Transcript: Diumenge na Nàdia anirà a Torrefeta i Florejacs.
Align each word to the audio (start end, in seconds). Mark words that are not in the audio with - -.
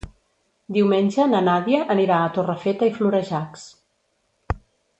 Diumenge 0.77 1.25
na 1.33 1.41
Nàdia 1.49 1.81
anirà 1.95 2.17
a 2.21 2.31
Torrefeta 2.39 2.89
i 2.93 2.95
Florejacs. 2.97 3.69